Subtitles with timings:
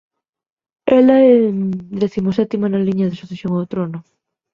[0.99, 1.35] Ela é
[2.01, 3.99] décimo sétima na liña de sucesión ao trono.